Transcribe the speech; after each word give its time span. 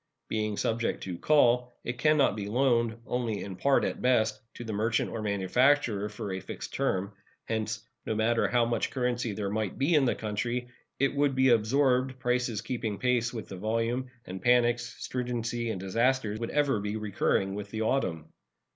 Being 0.29 0.57
subject 0.57 1.03
to 1.03 1.19
"call," 1.19 1.77
it 1.83 1.99
can 1.99 2.17
not 2.17 2.35
be 2.35 2.47
loaned, 2.47 2.97
only 3.05 3.43
in 3.43 3.55
part 3.55 3.83
at 3.85 4.01
best, 4.01 4.41
to 4.55 4.63
the 4.63 4.73
merchant 4.73 5.11
or 5.11 5.21
manufacturer 5.21 6.09
for 6.09 6.33
a 6.33 6.39
fixed 6.39 6.73
term. 6.73 7.13
Hence, 7.45 7.87
no 8.03 8.15
matter 8.15 8.47
how 8.47 8.65
much 8.65 8.89
currency 8.89 9.33
there 9.33 9.51
might 9.51 9.77
be 9.77 9.93
in 9.93 10.05
the 10.05 10.15
country, 10.15 10.69
it 10.97 11.13
would 11.13 11.35
be 11.35 11.49
absorbed, 11.49 12.17
prices 12.17 12.61
keeping 12.61 12.97
pace 12.97 13.31
with 13.31 13.47
the 13.47 13.57
volume, 13.57 14.09
and 14.25 14.41
panics, 14.41 14.87
stringency, 15.03 15.69
and 15.69 15.79
disasters 15.79 16.39
would 16.39 16.49
ever 16.49 16.79
be 16.79 16.97
recurring 16.97 17.53
with 17.53 17.69
the 17.69 17.83
autumn. 17.83 18.33